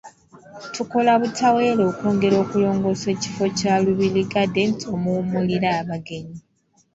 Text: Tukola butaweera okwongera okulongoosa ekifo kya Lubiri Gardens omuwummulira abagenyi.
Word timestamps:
Tukola 0.73 1.11
butaweera 1.21 1.81
okwongera 1.91 2.35
okulongoosa 2.43 3.07
ekifo 3.15 3.43
kya 3.57 3.73
Lubiri 3.83 4.21
Gardens 4.31 4.81
omuwummulira 4.93 5.67
abagenyi. 5.81 6.37